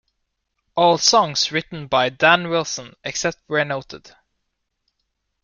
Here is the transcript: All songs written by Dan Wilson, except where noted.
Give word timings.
All 0.73 0.97
songs 0.97 1.51
written 1.51 1.85
by 1.85 2.09
Dan 2.09 2.49
Wilson, 2.49 2.95
except 3.03 3.37
where 3.45 3.63
noted. 3.63 4.11